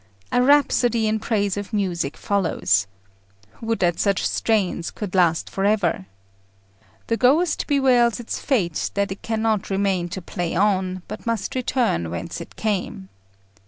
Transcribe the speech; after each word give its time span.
A 0.31 0.41
rhapsody 0.41 1.05
in 1.07 1.19
praise 1.19 1.57
of 1.57 1.73
music 1.73 2.17
follows. 2.17 2.87
Would 3.61 3.77
that 3.81 3.99
such 3.99 4.27
strains 4.27 4.89
could 4.89 5.13
last 5.13 5.47
for 5.47 5.63
ever! 5.63 6.07
The 7.05 7.17
ghost 7.17 7.67
bewails 7.67 8.19
its 8.19 8.39
fate 8.39 8.89
that 8.95 9.11
it 9.11 9.21
cannot 9.21 9.69
remain 9.69 10.09
to 10.09 10.19
play 10.23 10.55
on, 10.55 11.03
but 11.07 11.27
must 11.27 11.53
return 11.53 12.09
whence 12.09 12.41
it 12.41 12.55
came. 12.55 13.09